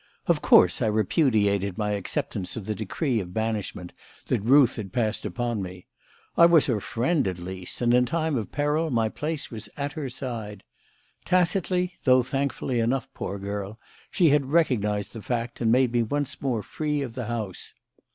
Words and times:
Of 0.25 0.41
course, 0.41 0.81
I 0.81 0.87
repudiated 0.87 1.77
my 1.77 1.91
acceptance 1.91 2.55
of 2.55 2.65
the 2.65 2.73
decree 2.73 3.19
of 3.19 3.35
banishment 3.35 3.93
that 4.29 4.41
Ruth 4.41 4.77
had 4.77 4.91
passed 4.91 5.27
upon 5.27 5.61
me. 5.61 5.85
I 6.35 6.47
was 6.47 6.65
her 6.65 6.81
friend, 6.81 7.27
at 7.27 7.37
least, 7.37 7.81
and 7.83 7.93
in 7.93 8.07
time 8.07 8.35
of 8.35 8.51
peril 8.51 8.89
my 8.89 9.09
place 9.09 9.51
was 9.51 9.69
at 9.77 9.91
her 9.91 10.09
side. 10.09 10.63
Tacitly 11.23 11.99
though 12.03 12.23
thankfully 12.23 12.79
enough, 12.79 13.09
poor 13.13 13.37
girl! 13.37 13.79
she 14.09 14.29
had 14.29 14.47
recognised 14.47 15.13
the 15.13 15.21
fact 15.21 15.61
and 15.61 15.71
made 15.71 15.91
me 15.91 16.01
once 16.01 16.41
more 16.41 16.63
free 16.63 17.03
of 17.03 17.13
the 17.13 17.25
house. 17.27 17.75